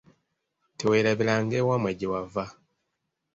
[0.77, 2.45] Teweerabiranga ewammwe gye wava.